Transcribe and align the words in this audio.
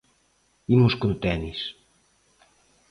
Imos 0.75 0.93
con 1.01 1.11
tenis. 1.23 1.59